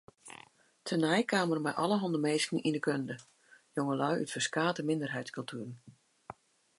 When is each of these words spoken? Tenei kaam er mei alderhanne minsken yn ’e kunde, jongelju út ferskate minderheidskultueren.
Tenei 0.85 1.21
kaam 1.31 1.53
er 1.55 1.61
mei 1.65 1.75
alderhanne 1.83 2.19
minsken 2.25 2.63
yn 2.67 2.77
’e 2.79 2.81
kunde, 2.87 3.15
jongelju 3.75 4.07
út 4.21 4.33
ferskate 4.33 4.81
minderheidskultueren. 4.89 5.73